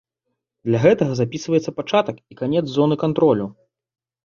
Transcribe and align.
Для 0.69 0.79
гэтага 0.85 1.11
запісваецца 1.19 1.75
пачатак 1.81 2.17
і 2.35 2.41
канец 2.41 2.65
зоны 2.73 2.95
кантролю. 3.07 3.49